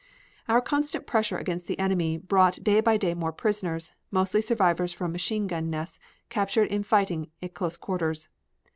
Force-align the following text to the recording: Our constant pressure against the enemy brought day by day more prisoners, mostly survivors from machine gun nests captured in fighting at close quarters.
Our 0.47 0.61
constant 0.61 1.05
pressure 1.05 1.37
against 1.37 1.67
the 1.67 1.77
enemy 1.77 2.17
brought 2.17 2.63
day 2.63 2.79
by 2.81 2.97
day 2.97 3.13
more 3.13 3.31
prisoners, 3.31 3.91
mostly 4.09 4.41
survivors 4.41 4.91
from 4.91 5.11
machine 5.11 5.45
gun 5.45 5.69
nests 5.69 5.99
captured 6.27 6.69
in 6.69 6.81
fighting 6.81 7.29
at 7.43 7.53
close 7.53 7.77
quarters. 7.77 8.27